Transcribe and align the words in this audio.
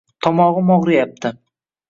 Tomog'im 0.27 0.71
og'riyapti. 0.77 1.33